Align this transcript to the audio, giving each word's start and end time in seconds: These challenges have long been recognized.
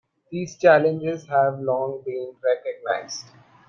These 0.31 0.57
challenges 0.57 1.27
have 1.27 1.59
long 1.59 2.01
been 2.03 2.33
recognized. 2.43 3.25